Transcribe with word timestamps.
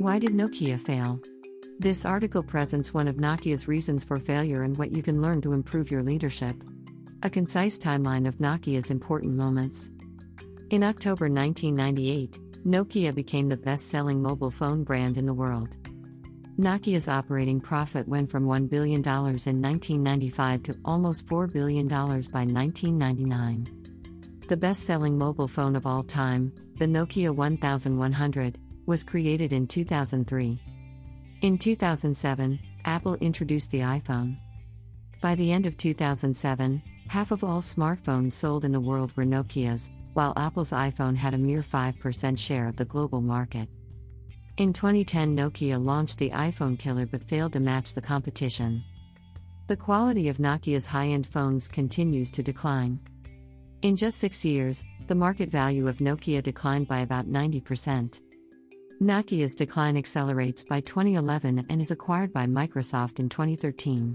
Why 0.00 0.18
did 0.18 0.30
Nokia 0.30 0.80
fail? 0.80 1.20
This 1.78 2.06
article 2.06 2.42
presents 2.42 2.94
one 2.94 3.06
of 3.06 3.16
Nokia's 3.16 3.68
reasons 3.68 4.02
for 4.02 4.16
failure 4.16 4.62
and 4.62 4.74
what 4.78 4.92
you 4.92 5.02
can 5.02 5.20
learn 5.20 5.42
to 5.42 5.52
improve 5.52 5.90
your 5.90 6.02
leadership. 6.02 6.56
A 7.22 7.28
concise 7.28 7.78
timeline 7.78 8.26
of 8.26 8.38
Nokia's 8.38 8.90
important 8.90 9.34
moments. 9.34 9.90
In 10.70 10.82
October 10.82 11.28
1998, 11.28 12.38
Nokia 12.64 13.14
became 13.14 13.50
the 13.50 13.58
best 13.58 13.90
selling 13.90 14.22
mobile 14.22 14.50
phone 14.50 14.84
brand 14.84 15.18
in 15.18 15.26
the 15.26 15.34
world. 15.34 15.76
Nokia's 16.58 17.06
operating 17.06 17.60
profit 17.60 18.08
went 18.08 18.30
from 18.30 18.46
$1 18.46 18.70
billion 18.70 19.00
in 19.00 19.04
1995 19.04 20.62
to 20.62 20.78
almost 20.82 21.26
$4 21.26 21.52
billion 21.52 21.86
by 21.86 22.06
1999. 22.06 23.66
The 24.48 24.56
best 24.56 24.84
selling 24.84 25.18
mobile 25.18 25.46
phone 25.46 25.76
of 25.76 25.84
all 25.84 26.04
time, 26.04 26.54
the 26.78 26.86
Nokia 26.86 27.34
1100, 27.34 28.58
was 28.86 29.04
created 29.04 29.52
in 29.52 29.66
2003. 29.66 30.60
In 31.42 31.58
2007, 31.58 32.58
Apple 32.84 33.14
introduced 33.16 33.70
the 33.70 33.80
iPhone. 33.80 34.36
By 35.20 35.34
the 35.34 35.52
end 35.52 35.66
of 35.66 35.76
2007, 35.76 36.82
half 37.08 37.30
of 37.30 37.44
all 37.44 37.60
smartphones 37.60 38.32
sold 38.32 38.64
in 38.64 38.72
the 38.72 38.80
world 38.80 39.16
were 39.16 39.24
Nokia's, 39.24 39.90
while 40.14 40.32
Apple's 40.36 40.70
iPhone 40.70 41.16
had 41.16 41.34
a 41.34 41.38
mere 41.38 41.62
5% 41.62 42.38
share 42.38 42.66
of 42.66 42.76
the 42.76 42.84
global 42.84 43.20
market. 43.20 43.68
In 44.56 44.72
2010, 44.72 45.36
Nokia 45.36 45.82
launched 45.82 46.18
the 46.18 46.30
iPhone 46.30 46.78
killer 46.78 47.06
but 47.06 47.24
failed 47.24 47.52
to 47.54 47.60
match 47.60 47.94
the 47.94 48.02
competition. 48.02 48.84
The 49.68 49.76
quality 49.76 50.28
of 50.28 50.38
Nokia's 50.38 50.84
high 50.86 51.08
end 51.08 51.26
phones 51.26 51.68
continues 51.68 52.30
to 52.32 52.42
decline. 52.42 53.00
In 53.82 53.96
just 53.96 54.18
six 54.18 54.44
years, 54.44 54.84
the 55.06 55.14
market 55.14 55.48
value 55.48 55.88
of 55.88 55.98
Nokia 55.98 56.42
declined 56.42 56.88
by 56.88 57.00
about 57.00 57.26
90%. 57.26 58.20
Nokia's 59.02 59.54
decline 59.54 59.96
accelerates 59.96 60.62
by 60.62 60.80
2011 60.80 61.64
and 61.70 61.80
is 61.80 61.90
acquired 61.90 62.34
by 62.34 62.44
Microsoft 62.44 63.18
in 63.18 63.30
2013. 63.30 64.14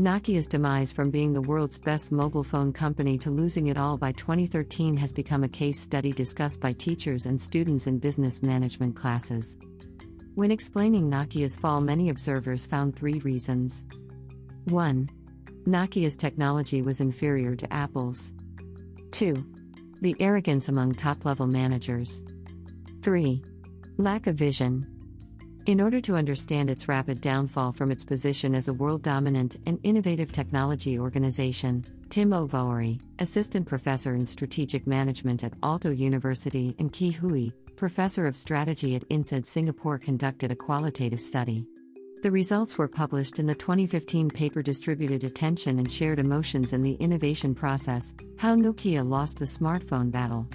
Nokia's 0.00 0.48
demise 0.48 0.92
from 0.92 1.12
being 1.12 1.32
the 1.32 1.42
world's 1.42 1.78
best 1.78 2.10
mobile 2.10 2.42
phone 2.42 2.72
company 2.72 3.16
to 3.16 3.30
losing 3.30 3.68
it 3.68 3.78
all 3.78 3.96
by 3.96 4.10
2013 4.10 4.96
has 4.96 5.12
become 5.12 5.44
a 5.44 5.48
case 5.48 5.80
study 5.80 6.10
discussed 6.10 6.60
by 6.60 6.72
teachers 6.72 7.26
and 7.26 7.40
students 7.40 7.86
in 7.86 8.00
business 8.00 8.42
management 8.42 8.96
classes. 8.96 9.56
When 10.34 10.50
explaining 10.50 11.08
Nokia's 11.08 11.56
fall, 11.56 11.80
many 11.80 12.08
observers 12.08 12.66
found 12.66 12.96
three 12.96 13.20
reasons. 13.20 13.84
1. 14.64 15.08
Nokia's 15.66 16.16
technology 16.16 16.82
was 16.82 17.00
inferior 17.00 17.54
to 17.54 17.72
Apple's. 17.72 18.32
2. 19.12 19.46
The 20.00 20.16
arrogance 20.18 20.68
among 20.68 20.94
top 20.94 21.24
level 21.24 21.46
managers. 21.46 22.24
3. 23.02 23.40
Lack 23.98 24.26
of 24.26 24.34
vision. 24.34 24.88
In 25.66 25.80
order 25.80 26.00
to 26.00 26.16
understand 26.16 26.68
its 26.68 26.88
rapid 26.88 27.20
downfall 27.20 27.70
from 27.70 27.92
its 27.92 28.04
position 28.04 28.52
as 28.52 28.66
a 28.66 28.74
world 28.74 29.04
dominant 29.04 29.58
and 29.66 29.78
innovative 29.84 30.32
technology 30.32 30.98
organization, 30.98 31.84
Tim 32.10 32.30
Vuori, 32.30 33.00
assistant 33.20 33.68
professor 33.68 34.16
in 34.16 34.26
strategic 34.26 34.88
management 34.88 35.44
at 35.44 35.58
Aalto 35.60 35.96
University, 35.96 36.74
and 36.80 36.92
Quy 36.92 37.12
Huy, 37.12 37.52
professor 37.76 38.26
of 38.26 38.34
strategy 38.34 38.96
at 38.96 39.08
INSEAD 39.10 39.46
Singapore, 39.46 39.98
conducted 39.98 40.50
a 40.50 40.56
qualitative 40.56 41.20
study. 41.20 41.64
The 42.24 42.32
results 42.32 42.76
were 42.76 42.88
published 42.88 43.38
in 43.38 43.46
the 43.46 43.54
2015 43.54 44.28
paper 44.28 44.60
Distributed 44.60 45.22
Attention 45.22 45.78
and 45.78 45.90
Shared 45.90 46.18
Emotions 46.18 46.72
in 46.72 46.82
the 46.82 46.94
Innovation 46.94 47.54
Process 47.54 48.12
How 48.38 48.56
Nokia 48.56 49.08
Lost 49.08 49.38
the 49.38 49.44
Smartphone 49.44 50.10
Battle. 50.10 50.48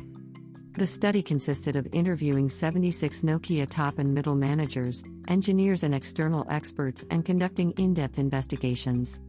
The 0.77 0.85
study 0.85 1.21
consisted 1.21 1.75
of 1.75 1.87
interviewing 1.91 2.49
76 2.49 3.21
Nokia 3.23 3.67
top 3.69 3.97
and 3.99 4.13
middle 4.13 4.35
managers, 4.35 5.03
engineers, 5.27 5.83
and 5.83 5.93
external 5.93 6.45
experts 6.49 7.03
and 7.09 7.25
conducting 7.25 7.71
in 7.71 7.93
depth 7.93 8.19
investigations. 8.19 9.21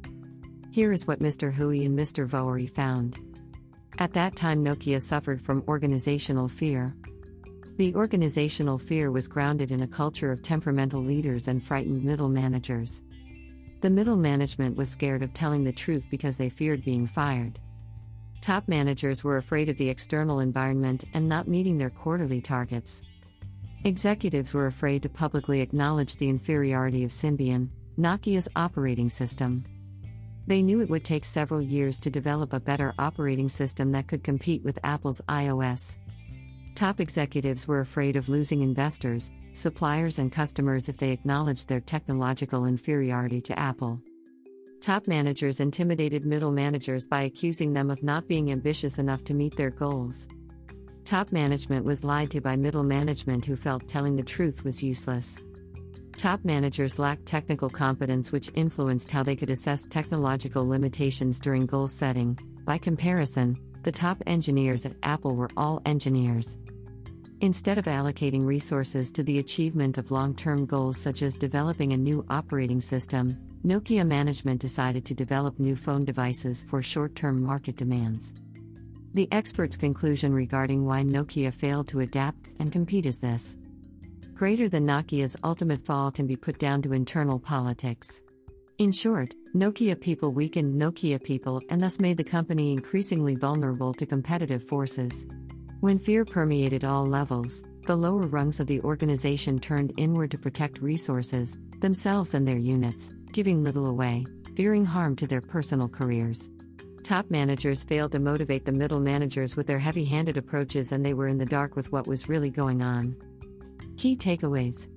Here 0.70 0.92
is 0.92 1.06
what 1.06 1.20
Mr. 1.20 1.52
Huy 1.52 1.84
and 1.86 1.98
Mr. 1.98 2.28
Vuori 2.28 2.70
found. 2.70 3.18
At 3.98 4.12
that 4.12 4.36
time, 4.36 4.64
Nokia 4.64 5.02
suffered 5.02 5.40
from 5.40 5.64
organizational 5.66 6.46
fear. 6.46 6.94
The 7.78 7.94
organizational 7.94 8.78
fear 8.78 9.10
was 9.10 9.26
grounded 9.26 9.72
in 9.72 9.82
a 9.82 9.88
culture 9.88 10.30
of 10.30 10.42
temperamental 10.42 11.02
leaders 11.02 11.48
and 11.48 11.64
frightened 11.64 12.04
middle 12.04 12.28
managers. 12.28 13.02
The 13.80 13.90
middle 13.90 14.16
management 14.16 14.76
was 14.76 14.90
scared 14.90 15.22
of 15.22 15.32
telling 15.32 15.64
the 15.64 15.72
truth 15.72 16.06
because 16.10 16.36
they 16.36 16.50
feared 16.50 16.84
being 16.84 17.06
fired. 17.06 17.58
Top 18.40 18.68
managers 18.68 19.22
were 19.22 19.36
afraid 19.36 19.68
of 19.68 19.76
the 19.76 19.88
external 19.88 20.40
environment 20.40 21.04
and 21.12 21.28
not 21.28 21.46
meeting 21.46 21.76
their 21.76 21.90
quarterly 21.90 22.40
targets. 22.40 23.02
Executives 23.84 24.54
were 24.54 24.66
afraid 24.66 25.02
to 25.02 25.08
publicly 25.08 25.60
acknowledge 25.60 26.16
the 26.16 26.28
inferiority 26.28 27.04
of 27.04 27.10
Symbian, 27.10 27.68
Nokia's 27.98 28.48
operating 28.56 29.10
system. 29.10 29.64
They 30.46 30.62
knew 30.62 30.80
it 30.80 30.88
would 30.88 31.04
take 31.04 31.24
several 31.24 31.60
years 31.60 31.98
to 32.00 32.10
develop 32.10 32.52
a 32.52 32.60
better 32.60 32.94
operating 32.98 33.48
system 33.48 33.92
that 33.92 34.06
could 34.06 34.24
compete 34.24 34.64
with 34.64 34.78
Apple's 34.84 35.20
iOS. 35.28 35.96
Top 36.74 36.98
executives 36.98 37.68
were 37.68 37.80
afraid 37.80 38.16
of 38.16 38.30
losing 38.30 38.62
investors, 38.62 39.32
suppliers, 39.52 40.18
and 40.18 40.32
customers 40.32 40.88
if 40.88 40.96
they 40.96 41.10
acknowledged 41.10 41.68
their 41.68 41.80
technological 41.80 42.64
inferiority 42.64 43.40
to 43.42 43.58
Apple. 43.58 44.00
Top 44.80 45.06
managers 45.06 45.60
intimidated 45.60 46.24
middle 46.24 46.50
managers 46.50 47.06
by 47.06 47.22
accusing 47.22 47.74
them 47.74 47.90
of 47.90 48.02
not 48.02 48.26
being 48.26 48.50
ambitious 48.50 48.98
enough 48.98 49.22
to 49.24 49.34
meet 49.34 49.54
their 49.54 49.68
goals. 49.68 50.26
Top 51.04 51.32
management 51.32 51.84
was 51.84 52.02
lied 52.02 52.30
to 52.30 52.40
by 52.40 52.56
middle 52.56 52.82
management 52.82 53.44
who 53.44 53.56
felt 53.56 53.86
telling 53.88 54.16
the 54.16 54.22
truth 54.22 54.64
was 54.64 54.82
useless. 54.82 55.36
Top 56.16 56.46
managers 56.46 56.98
lacked 56.98 57.26
technical 57.26 57.68
competence, 57.68 58.32
which 58.32 58.50
influenced 58.54 59.12
how 59.12 59.22
they 59.22 59.36
could 59.36 59.50
assess 59.50 59.86
technological 59.86 60.66
limitations 60.66 61.40
during 61.40 61.66
goal 61.66 61.86
setting. 61.86 62.38
By 62.64 62.78
comparison, 62.78 63.58
the 63.82 63.92
top 63.92 64.22
engineers 64.26 64.86
at 64.86 64.96
Apple 65.02 65.36
were 65.36 65.50
all 65.58 65.82
engineers. 65.84 66.56
Instead 67.42 67.76
of 67.76 67.84
allocating 67.84 68.46
resources 68.46 69.12
to 69.12 69.22
the 69.22 69.40
achievement 69.40 69.98
of 69.98 70.10
long 70.10 70.34
term 70.34 70.64
goals 70.64 70.96
such 70.96 71.20
as 71.20 71.36
developing 71.36 71.92
a 71.92 71.98
new 71.98 72.24
operating 72.30 72.80
system, 72.80 73.36
Nokia 73.64 74.06
management 74.06 74.58
decided 74.58 75.04
to 75.04 75.14
develop 75.14 75.58
new 75.58 75.76
phone 75.76 76.06
devices 76.06 76.62
for 76.62 76.80
short 76.80 77.14
term 77.14 77.42
market 77.42 77.76
demands. 77.76 78.32
The 79.12 79.28
expert's 79.32 79.76
conclusion 79.76 80.32
regarding 80.32 80.86
why 80.86 81.02
Nokia 81.02 81.52
failed 81.52 81.86
to 81.88 82.00
adapt 82.00 82.48
and 82.58 82.72
compete 82.72 83.04
is 83.04 83.18
this 83.18 83.58
Greater 84.32 84.70
than 84.70 84.86
Nokia's 84.86 85.36
ultimate 85.44 85.84
fall 85.84 86.10
can 86.10 86.26
be 86.26 86.36
put 86.36 86.58
down 86.58 86.80
to 86.82 86.94
internal 86.94 87.38
politics. 87.38 88.22
In 88.78 88.92
short, 88.92 89.34
Nokia 89.54 90.00
people 90.00 90.32
weakened 90.32 90.80
Nokia 90.80 91.22
people 91.22 91.60
and 91.68 91.82
thus 91.82 92.00
made 92.00 92.16
the 92.16 92.24
company 92.24 92.72
increasingly 92.72 93.34
vulnerable 93.34 93.92
to 93.92 94.06
competitive 94.06 94.64
forces. 94.64 95.26
When 95.80 95.98
fear 95.98 96.24
permeated 96.24 96.84
all 96.84 97.04
levels, 97.04 97.62
the 97.86 97.96
lower 97.96 98.26
rungs 98.26 98.58
of 98.58 98.68
the 98.68 98.80
organization 98.80 99.58
turned 99.58 99.92
inward 99.98 100.30
to 100.30 100.38
protect 100.38 100.80
resources, 100.80 101.58
themselves 101.80 102.32
and 102.32 102.48
their 102.48 102.56
units, 102.56 103.12
giving 103.32 103.62
little 103.62 103.86
away, 103.86 104.26
fearing 104.56 104.84
harm 104.84 105.16
to 105.16 105.26
their 105.26 105.40
personal 105.40 105.88
careers. 105.88 106.50
Top 107.02 107.30
managers 107.30 107.82
failed 107.82 108.12
to 108.12 108.18
motivate 108.18 108.64
the 108.64 108.72
middle 108.72 109.00
managers 109.00 109.56
with 109.56 109.66
their 109.66 109.78
heavy 109.78 110.04
handed 110.04 110.36
approaches, 110.36 110.92
and 110.92 111.04
they 111.04 111.14
were 111.14 111.28
in 111.28 111.38
the 111.38 111.46
dark 111.46 111.76
with 111.76 111.90
what 111.92 112.06
was 112.06 112.28
really 112.28 112.50
going 112.50 112.82
on. 112.82 113.16
Key 113.96 114.16
takeaways 114.16 114.88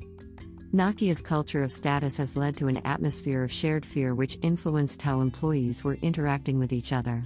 Nokia's 0.74 1.22
culture 1.22 1.64
of 1.64 1.72
status 1.72 2.18
has 2.18 2.36
led 2.36 2.58
to 2.58 2.68
an 2.68 2.78
atmosphere 2.86 3.44
of 3.44 3.52
shared 3.52 3.86
fear 3.86 4.16
which 4.16 4.40
influenced 4.42 5.04
how 5.04 5.22
employees 5.22 5.84
were 5.84 6.00
interacting 6.02 6.58
with 6.58 6.74
each 6.74 6.92
other. 6.92 7.24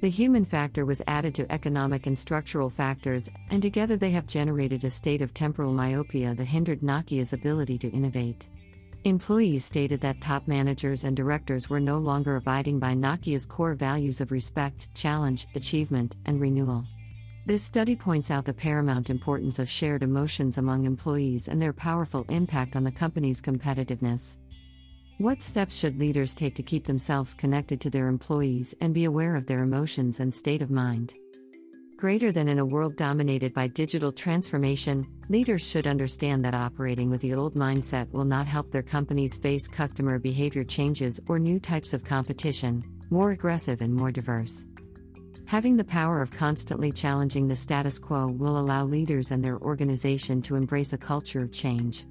The 0.00 0.10
human 0.10 0.44
factor 0.44 0.84
was 0.84 1.02
added 1.06 1.34
to 1.36 1.52
economic 1.52 2.06
and 2.06 2.18
structural 2.18 2.68
factors, 2.68 3.30
and 3.50 3.62
together 3.62 3.96
they 3.96 4.10
have 4.10 4.26
generated 4.26 4.82
a 4.82 4.90
state 4.90 5.22
of 5.22 5.32
temporal 5.34 5.72
myopia 5.72 6.34
that 6.34 6.46
hindered 6.46 6.82
Nokia's 6.82 7.32
ability 7.32 7.78
to 7.78 7.90
innovate. 7.90 8.48
Employees 9.04 9.64
stated 9.64 9.98
that 10.02 10.20
top 10.20 10.46
managers 10.46 11.04
and 11.04 11.16
directors 11.16 11.70
were 11.70 11.80
no 11.80 11.96
longer 11.96 12.36
abiding 12.36 12.78
by 12.78 12.92
Nokia's 12.92 13.46
core 13.46 13.74
values 13.74 14.20
of 14.20 14.30
respect, 14.30 14.94
challenge, 14.94 15.48
achievement, 15.54 16.16
and 16.26 16.38
renewal. 16.38 16.84
This 17.46 17.62
study 17.62 17.96
points 17.96 18.30
out 18.30 18.44
the 18.44 18.52
paramount 18.52 19.08
importance 19.08 19.58
of 19.58 19.70
shared 19.70 20.02
emotions 20.02 20.58
among 20.58 20.84
employees 20.84 21.48
and 21.48 21.60
their 21.60 21.72
powerful 21.72 22.26
impact 22.28 22.76
on 22.76 22.84
the 22.84 22.92
company's 22.92 23.40
competitiveness. 23.40 24.36
What 25.16 25.42
steps 25.42 25.78
should 25.78 25.98
leaders 25.98 26.34
take 26.34 26.54
to 26.56 26.62
keep 26.62 26.86
themselves 26.86 27.32
connected 27.32 27.80
to 27.80 27.90
their 27.90 28.08
employees 28.08 28.74
and 28.82 28.92
be 28.92 29.04
aware 29.04 29.34
of 29.34 29.46
their 29.46 29.62
emotions 29.62 30.20
and 30.20 30.34
state 30.34 30.60
of 30.60 30.70
mind? 30.70 31.14
Greater 32.00 32.32
than 32.32 32.48
in 32.48 32.58
a 32.58 32.64
world 32.64 32.96
dominated 32.96 33.52
by 33.52 33.66
digital 33.66 34.10
transformation, 34.10 35.06
leaders 35.28 35.60
should 35.60 35.86
understand 35.86 36.42
that 36.42 36.54
operating 36.54 37.10
with 37.10 37.20
the 37.20 37.34
old 37.34 37.54
mindset 37.54 38.10
will 38.10 38.24
not 38.24 38.46
help 38.46 38.70
their 38.70 38.82
companies 38.82 39.36
face 39.36 39.68
customer 39.68 40.18
behavior 40.18 40.64
changes 40.64 41.20
or 41.28 41.38
new 41.38 41.60
types 41.60 41.92
of 41.92 42.02
competition, 42.02 42.82
more 43.10 43.32
aggressive 43.32 43.82
and 43.82 43.94
more 43.94 44.10
diverse. 44.10 44.64
Having 45.44 45.76
the 45.76 45.84
power 45.84 46.22
of 46.22 46.30
constantly 46.30 46.90
challenging 46.90 47.46
the 47.46 47.54
status 47.54 47.98
quo 47.98 48.28
will 48.28 48.58
allow 48.58 48.86
leaders 48.86 49.30
and 49.30 49.44
their 49.44 49.58
organization 49.58 50.40
to 50.40 50.56
embrace 50.56 50.94
a 50.94 50.98
culture 50.98 51.42
of 51.42 51.52
change. 51.52 52.06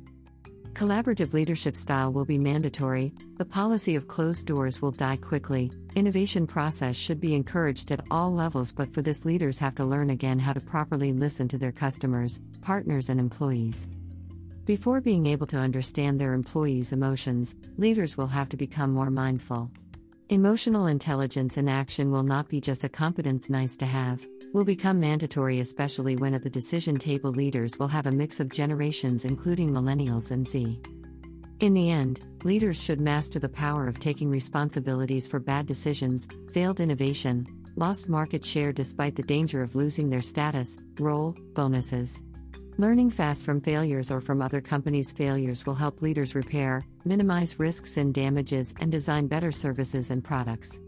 Collaborative 0.79 1.33
leadership 1.33 1.75
style 1.75 2.13
will 2.13 2.23
be 2.23 2.37
mandatory, 2.37 3.11
the 3.37 3.43
policy 3.43 3.95
of 3.95 4.07
closed 4.07 4.45
doors 4.45 4.81
will 4.81 4.91
die 4.91 5.17
quickly. 5.17 5.69
Innovation 5.95 6.47
process 6.47 6.95
should 6.95 7.19
be 7.19 7.35
encouraged 7.35 7.91
at 7.91 8.05
all 8.09 8.31
levels, 8.31 8.71
but 8.71 8.93
for 8.93 9.01
this, 9.01 9.25
leaders 9.25 9.59
have 9.59 9.75
to 9.75 9.83
learn 9.83 10.09
again 10.09 10.39
how 10.39 10.53
to 10.53 10.61
properly 10.61 11.11
listen 11.11 11.49
to 11.49 11.57
their 11.57 11.73
customers, 11.73 12.39
partners, 12.61 13.09
and 13.09 13.19
employees. 13.19 13.89
Before 14.63 15.01
being 15.01 15.25
able 15.25 15.47
to 15.47 15.57
understand 15.57 16.17
their 16.17 16.31
employees' 16.31 16.93
emotions, 16.93 17.57
leaders 17.75 18.15
will 18.15 18.27
have 18.27 18.47
to 18.47 18.55
become 18.55 18.93
more 18.93 19.11
mindful. 19.11 19.69
Emotional 20.29 20.87
intelligence 20.87 21.57
in 21.57 21.67
action 21.67 22.09
will 22.09 22.23
not 22.23 22.47
be 22.47 22.61
just 22.61 22.85
a 22.85 22.89
competence 22.89 23.49
nice 23.49 23.75
to 23.75 23.85
have, 23.85 24.25
will 24.53 24.63
become 24.63 24.99
mandatory, 24.99 25.59
especially 25.59 26.15
when 26.15 26.33
at 26.33 26.43
the 26.43 26.49
decision 26.49 26.97
table 26.97 27.31
leaders 27.31 27.77
will 27.77 27.87
have 27.87 28.07
a 28.07 28.11
mix 28.11 28.39
of 28.39 28.49
generations, 28.49 29.25
including 29.25 29.69
millennials 29.69 30.31
and 30.31 30.47
Z. 30.47 30.81
In 31.59 31.73
the 31.73 31.91
end, 31.91 32.21
leaders 32.43 32.81
should 32.81 33.01
master 33.01 33.37
the 33.37 33.49
power 33.49 33.87
of 33.87 33.99
taking 33.99 34.29
responsibilities 34.29 35.27
for 35.27 35.39
bad 35.39 35.65
decisions, 35.65 36.27
failed 36.51 36.79
innovation, 36.79 37.45
lost 37.75 38.09
market 38.09 38.43
share 38.43 38.71
despite 38.71 39.15
the 39.15 39.23
danger 39.23 39.61
of 39.61 39.75
losing 39.75 40.09
their 40.09 40.21
status, 40.21 40.77
role, 40.99 41.35
bonuses. 41.53 42.21
Learning 42.77 43.09
fast 43.09 43.43
from 43.43 43.59
failures 43.59 44.09
or 44.09 44.21
from 44.21 44.41
other 44.41 44.61
companies' 44.61 45.11
failures 45.11 45.65
will 45.65 45.75
help 45.75 46.01
leaders 46.01 46.33
repair, 46.33 46.85
minimize 47.03 47.59
risks 47.59 47.97
and 47.97 48.13
damages, 48.13 48.73
and 48.79 48.89
design 48.89 49.27
better 49.27 49.51
services 49.51 50.11
and 50.11 50.23
products. 50.23 50.79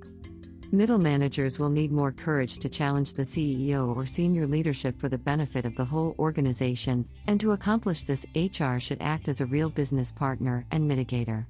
Middle 0.73 0.99
managers 0.99 1.59
will 1.59 1.69
need 1.69 1.91
more 1.91 2.13
courage 2.13 2.57
to 2.59 2.69
challenge 2.69 3.13
the 3.13 3.23
CEO 3.23 3.93
or 3.93 4.05
senior 4.05 4.47
leadership 4.47 4.97
for 4.97 5.09
the 5.09 5.17
benefit 5.17 5.65
of 5.65 5.75
the 5.75 5.83
whole 5.83 6.15
organization, 6.17 7.05
and 7.27 7.41
to 7.41 7.51
accomplish 7.51 8.03
this, 8.05 8.25
HR 8.37 8.77
should 8.77 9.01
act 9.01 9.27
as 9.27 9.41
a 9.41 9.45
real 9.45 9.69
business 9.69 10.13
partner 10.13 10.65
and 10.71 10.89
mitigator. 10.89 11.45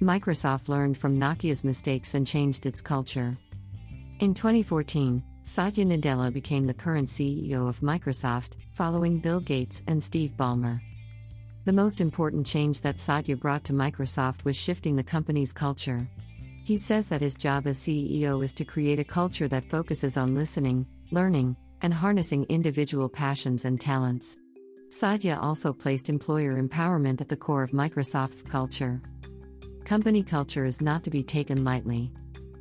Microsoft 0.00 0.68
learned 0.68 0.98
from 0.98 1.20
Nokia's 1.20 1.62
mistakes 1.62 2.14
and 2.14 2.26
changed 2.26 2.66
its 2.66 2.80
culture. 2.80 3.38
In 4.18 4.34
2014, 4.34 5.22
Satya 5.44 5.84
Nadella 5.84 6.32
became 6.32 6.66
the 6.66 6.74
current 6.74 7.06
CEO 7.06 7.68
of 7.68 7.78
Microsoft, 7.78 8.54
following 8.72 9.20
Bill 9.20 9.38
Gates 9.38 9.84
and 9.86 10.02
Steve 10.02 10.32
Ballmer. 10.36 10.80
The 11.64 11.72
most 11.72 12.00
important 12.00 12.44
change 12.44 12.80
that 12.80 12.98
Satya 12.98 13.36
brought 13.36 13.62
to 13.64 13.72
Microsoft 13.72 14.42
was 14.42 14.56
shifting 14.56 14.96
the 14.96 15.04
company's 15.04 15.52
culture. 15.52 16.08
He 16.64 16.76
says 16.76 17.08
that 17.08 17.20
his 17.20 17.34
job 17.34 17.66
as 17.66 17.78
CEO 17.78 18.44
is 18.44 18.54
to 18.54 18.64
create 18.64 19.00
a 19.00 19.04
culture 19.04 19.48
that 19.48 19.64
focuses 19.64 20.16
on 20.16 20.34
listening, 20.34 20.86
learning, 21.10 21.56
and 21.82 21.92
harnessing 21.92 22.46
individual 22.48 23.08
passions 23.08 23.64
and 23.64 23.80
talents. 23.80 24.36
Satya 24.90 25.38
also 25.40 25.72
placed 25.72 26.08
employer 26.08 26.62
empowerment 26.62 27.20
at 27.20 27.28
the 27.28 27.36
core 27.36 27.62
of 27.62 27.72
Microsoft's 27.72 28.42
culture. 28.42 29.00
Company 29.84 30.22
culture 30.22 30.64
is 30.64 30.80
not 30.80 31.02
to 31.02 31.10
be 31.10 31.24
taken 31.24 31.64
lightly. 31.64 32.12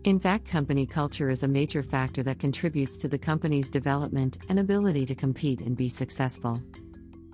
In 0.06 0.20
fact, 0.20 0.48
company 0.48 0.88
culture 0.88 1.30
is 1.30 1.44
a 1.44 1.48
major 1.48 1.84
factor 1.84 2.24
that 2.24 2.40
contributes 2.40 2.98
to 2.98 3.08
the 3.08 3.20
company's 3.20 3.70
development 3.70 4.40
and 4.50 4.58
ability 4.58 5.06
to 5.06 5.14
compete 5.14 5.62
and 5.62 5.78
be 5.78 5.90
successful. 5.90 6.60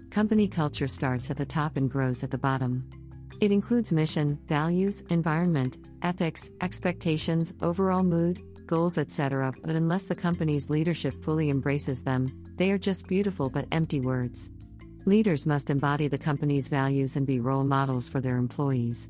Company 0.09 0.49
culture 0.49 0.87
starts 0.87 1.31
at 1.31 1.37
the 1.37 1.45
top 1.45 1.77
and 1.77 1.89
grows 1.89 2.25
at 2.25 2.31
the 2.31 2.37
bottom. 2.37 2.83
It 3.39 3.51
includes 3.51 3.93
mission, 3.93 4.39
values, 4.47 5.03
environment, 5.09 5.77
ethics, 6.01 6.49
expectations, 6.61 7.53
overall 7.61 8.01
mood, 8.01 8.41
goals, 8.65 8.97
etc., 8.97 9.53
but 9.63 9.75
unless 9.75 10.05
the 10.05 10.15
company's 10.15 10.71
leadership 10.71 11.23
fully 11.23 11.51
embraces 11.51 12.03
them, 12.03 12.27
they 12.55 12.71
are 12.71 12.79
just 12.79 13.07
beautiful 13.07 13.49
but 13.49 13.67
empty 13.71 14.01
words. 14.01 14.49
Leaders 15.05 15.45
must 15.45 15.69
embody 15.69 16.07
the 16.07 16.17
company's 16.17 16.67
values 16.67 17.15
and 17.15 17.27
be 17.27 17.39
role 17.39 17.63
models 17.63 18.09
for 18.09 18.19
their 18.19 18.37
employees. 18.37 19.07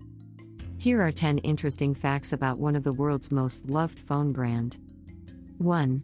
Here 0.77 1.01
are 1.01 1.11
10 1.11 1.39
interesting 1.39 1.95
facts 1.95 2.33
about 2.33 2.59
one 2.59 2.75
of 2.75 2.83
the 2.83 2.93
world's 2.93 3.31
most 3.31 3.67
loved 3.69 3.97
phone 3.97 4.33
brand. 4.33 4.77
1. 5.57 6.03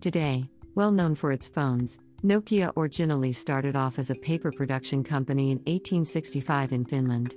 Today, 0.00 0.44
well 0.74 0.90
known 0.90 1.14
for 1.14 1.30
its 1.30 1.48
phones, 1.48 1.98
Nokia 2.22 2.72
originally 2.76 3.32
started 3.32 3.76
off 3.76 3.98
as 3.98 4.10
a 4.10 4.14
paper 4.14 4.52
production 4.52 5.02
company 5.02 5.52
in 5.52 5.58
1865 5.58 6.72
in 6.72 6.84
Finland. 6.84 7.34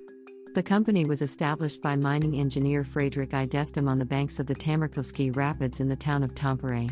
The 0.53 0.61
company 0.61 1.03
was 1.03 1.23
established 1.23 1.81
by 1.81 1.95
mining 1.95 2.35
engineer 2.35 2.83
Fredrik 2.83 3.31
Idestam 3.31 3.89
on 3.89 3.97
the 3.97 4.05
banks 4.05 4.39
of 4.39 4.45
the 4.45 4.53
Tammerkoski 4.53 5.35
Rapids 5.35 5.79
in 5.79 5.89
the 5.89 5.95
town 5.95 6.21
of 6.21 6.35
Tampere. 6.35 6.91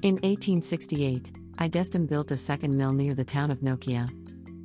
In 0.00 0.14
1868, 0.22 1.32
Idestam 1.58 2.06
built 2.08 2.30
a 2.30 2.36
second 2.38 2.74
mill 2.74 2.94
near 2.94 3.12
the 3.12 3.22
town 3.22 3.50
of 3.50 3.60
Nokia. 3.60 4.08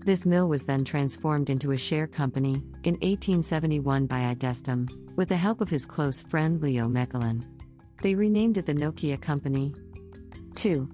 This 0.06 0.26
mill 0.26 0.48
was 0.48 0.64
then 0.64 0.86
transformed 0.86 1.50
into 1.50 1.72
a 1.72 1.78
share 1.78 2.08
company, 2.08 2.64
in 2.86 2.94
1871 3.02 4.06
by 4.06 4.34
Idestam, 4.34 4.88
with 5.18 5.28
the 5.28 5.36
help 5.36 5.60
of 5.60 5.70
his 5.70 5.86
close 5.86 6.22
friend 6.22 6.62
Leo 6.62 6.88
Mechelin. 6.88 7.46
They 8.02 8.16
renamed 8.16 8.58
it 8.58 8.66
the 8.66 8.74
Nokia 8.74 9.20
Company. 9.20 9.76
2. 10.56 10.90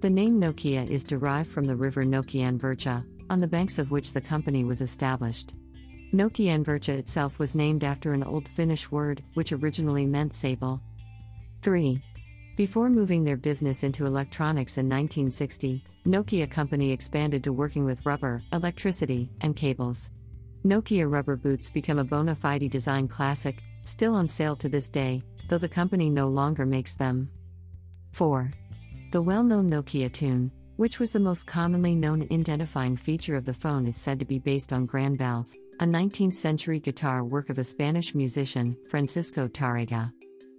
The 0.00 0.08
name 0.08 0.40
Nokia 0.40 0.88
is 0.88 1.04
derived 1.04 1.50
from 1.50 1.64
the 1.64 1.76
river 1.76 2.04
Nokianvirta, 2.04 3.04
on 3.28 3.40
the 3.40 3.46
banks 3.46 3.78
of 3.78 3.90
which 3.90 4.14
the 4.14 4.20
company 4.22 4.64
was 4.64 4.80
established. 4.80 5.52
Nokianvirta 6.16 6.96
itself 6.98 7.38
was 7.38 7.54
named 7.54 7.84
after 7.84 8.14
an 8.14 8.22
old 8.22 8.48
Finnish 8.48 8.90
word, 8.90 9.22
which 9.34 9.52
originally 9.52 10.06
meant 10.06 10.32
sable. 10.32 10.80
3. 11.60 12.02
Before 12.56 12.88
moving 12.88 13.22
their 13.22 13.36
business 13.36 13.82
into 13.82 14.06
electronics 14.06 14.78
in 14.78 14.86
1960, 14.86 15.84
Nokia 16.06 16.50
company 16.50 16.90
expanded 16.90 17.44
to 17.44 17.52
working 17.52 17.84
with 17.84 18.06
rubber, 18.06 18.42
electricity, 18.54 19.30
and 19.42 19.54
cables. 19.54 20.08
Nokia 20.64 21.06
rubber 21.06 21.36
boots 21.36 21.70
become 21.70 21.98
a 21.98 22.04
bona 22.04 22.34
fide 22.34 22.70
design 22.70 23.08
classic, 23.08 23.62
still 23.84 24.14
on 24.14 24.26
sale 24.26 24.56
to 24.56 24.70
this 24.70 24.88
day, 24.88 25.22
though 25.50 25.58
the 25.58 25.68
company 25.68 26.08
no 26.08 26.28
longer 26.28 26.64
makes 26.64 26.94
them. 26.94 27.28
4. 28.12 28.50
The 29.12 29.20
well 29.20 29.42
known 29.42 29.70
Nokia 29.70 30.10
tune, 30.10 30.50
which 30.76 30.98
was 30.98 31.12
the 31.12 31.20
most 31.20 31.46
commonly 31.46 31.94
known 31.94 32.26
identifying 32.32 32.96
feature 32.96 33.36
of 33.36 33.44
the 33.44 33.52
phone, 33.52 33.86
is 33.86 33.96
said 33.96 34.18
to 34.18 34.24
be 34.24 34.38
based 34.38 34.72
on 34.72 34.86
Gran 34.86 35.14
Vals, 35.14 35.56
a 35.78 35.84
19th 35.84 36.34
century 36.34 36.80
guitar 36.80 37.22
work 37.22 37.50
of 37.50 37.58
a 37.58 37.64
Spanish 37.64 38.14
musician, 38.14 38.74
Francisco 38.88 39.46
Tarrega. 39.46 40.10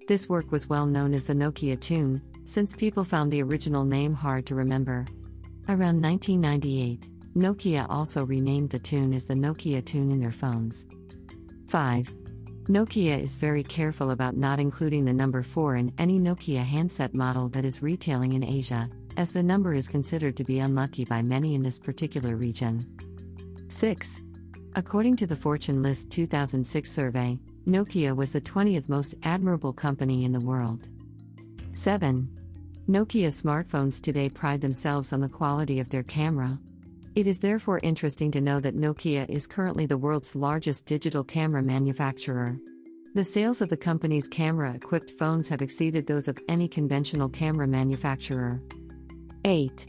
This 0.07 0.29
work 0.29 0.51
was 0.51 0.69
well 0.69 0.85
known 0.85 1.11
as 1.15 1.25
the 1.25 1.33
Nokia 1.33 1.79
tune, 1.79 2.21
since 2.45 2.75
people 2.75 3.03
found 3.03 3.31
the 3.31 3.41
original 3.41 3.83
name 3.83 4.13
hard 4.13 4.45
to 4.45 4.53
remember. 4.53 5.05
Around 5.69 6.03
1998, 6.03 7.09
Nokia 7.35 7.87
also 7.89 8.25
renamed 8.25 8.69
the 8.69 8.77
tune 8.77 9.11
as 9.11 9.25
the 9.25 9.33
Nokia 9.33 9.83
tune 9.83 10.11
in 10.11 10.19
their 10.19 10.31
phones. 10.31 10.85
5. 11.67 12.13
Nokia 12.65 13.19
is 13.19 13.35
very 13.35 13.63
careful 13.63 14.11
about 14.11 14.37
not 14.37 14.59
including 14.59 15.03
the 15.03 15.13
number 15.13 15.41
4 15.41 15.77
in 15.77 15.93
any 15.97 16.19
Nokia 16.19 16.63
handset 16.63 17.15
model 17.15 17.49
that 17.49 17.65
is 17.65 17.81
retailing 17.81 18.33
in 18.33 18.43
Asia, 18.43 18.87
as 19.17 19.31
the 19.31 19.41
number 19.41 19.73
is 19.73 19.87
considered 19.87 20.37
to 20.37 20.43
be 20.43 20.59
unlucky 20.59 21.05
by 21.05 21.23
many 21.23 21.55
in 21.55 21.63
this 21.63 21.79
particular 21.79 22.35
region. 22.35 22.85
6. 23.69 24.21
According 24.75 25.15
to 25.17 25.27
the 25.27 25.35
Fortune 25.35 25.81
List 25.81 26.11
2006 26.11 26.91
survey, 26.91 27.39
Nokia 27.67 28.15
was 28.15 28.31
the 28.31 28.41
20th 28.41 28.87
most 28.87 29.15
admirable 29.23 29.73
company 29.73 30.23
in 30.23 30.31
the 30.31 30.39
world. 30.39 30.89
7. 31.71 32.29
Nokia 32.87 33.27
smartphones 33.27 34.01
today 34.01 34.29
pride 34.29 34.61
themselves 34.61 35.11
on 35.11 35.19
the 35.19 35.29
quality 35.29 35.79
of 35.79 35.89
their 35.89 36.03
camera. 36.03 36.57
It 37.15 37.27
is 37.27 37.39
therefore 37.39 37.79
interesting 37.79 38.31
to 38.31 38.41
know 38.41 38.59
that 38.59 38.77
Nokia 38.77 39.27
is 39.29 39.47
currently 39.47 39.85
the 39.85 39.97
world's 39.97 40.35
largest 40.35 40.85
digital 40.85 41.23
camera 41.23 41.63
manufacturer. 41.63 42.57
The 43.15 43.23
sales 43.23 43.61
of 43.61 43.69
the 43.69 43.77
company's 43.77 44.27
camera 44.27 44.73
equipped 44.75 45.09
phones 45.09 45.49
have 45.49 45.63
exceeded 45.63 46.05
those 46.05 46.27
of 46.27 46.37
any 46.47 46.67
conventional 46.67 47.29
camera 47.29 47.67
manufacturer. 47.67 48.61
8. 49.43 49.87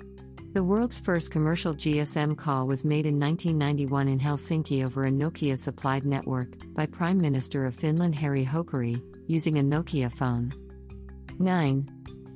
The 0.55 0.65
world's 0.65 0.99
first 0.99 1.31
commercial 1.31 1.75
GSM 1.75 2.35
call 2.35 2.67
was 2.67 2.83
made 2.83 3.05
in 3.05 3.21
1991 3.21 4.09
in 4.09 4.19
Helsinki 4.19 4.83
over 4.85 5.05
a 5.05 5.11
Nokia 5.11 5.59
supplied 5.59 6.07
network 6.07 6.49
by 6.75 6.87
Prime 6.87 7.21
Minister 7.21 7.67
of 7.67 7.75
Finland 7.75 8.15
Harri 8.15 8.47
Holkeri, 8.47 8.99
using 9.27 9.59
a 9.59 9.63
Nokia 9.63 10.11
phone. 10.11 10.51
9. 11.39 11.87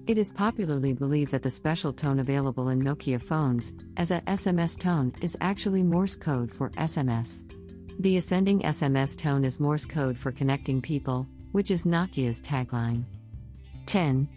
It 0.07 0.19
is 0.19 0.31
popularly 0.31 0.92
believed 0.92 1.31
that 1.31 1.42
the 1.42 1.49
special 1.49 1.90
tone 1.90 2.19
available 2.19 2.69
in 2.69 2.83
Nokia 2.83 3.21
phones, 3.21 3.73
as 3.97 4.11
a 4.11 4.21
SMS 4.23 4.78
tone, 4.78 5.14
is 5.23 5.38
actually 5.40 5.83
Morse 5.83 6.14
code 6.14 6.52
for 6.52 6.69
SMS. 6.71 7.50
The 8.00 8.19
ascending 8.19 8.61
SMS 8.61 9.16
tone 9.16 9.42
is 9.42 9.59
Morse 9.59 9.87
code 9.87 10.19
for 10.19 10.33
connecting 10.33 10.83
people, 10.83 11.26
which 11.52 11.71
is 11.71 11.87
Nokia's 11.87 12.42
tagline. 12.42 13.04
10. 13.87 14.28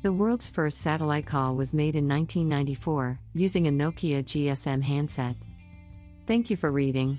The 0.00 0.12
world's 0.12 0.48
first 0.48 0.78
satellite 0.78 1.26
call 1.26 1.56
was 1.56 1.74
made 1.74 1.96
in 1.96 2.06
1994, 2.06 3.18
using 3.34 3.66
a 3.66 3.70
Nokia 3.72 4.22
GSM 4.22 4.80
handset. 4.80 5.34
Thank 6.24 6.50
you 6.50 6.56
for 6.56 6.70
reading. 6.70 7.18